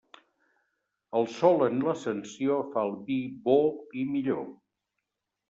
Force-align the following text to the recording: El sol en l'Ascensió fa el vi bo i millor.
El 1.19 1.27
sol 1.33 1.61
en 1.65 1.77
l'Ascensió 1.87 2.57
fa 2.73 2.87
el 2.89 2.95
vi 3.11 3.19
bo 3.45 3.61
i 4.01 4.09
millor. 4.17 4.43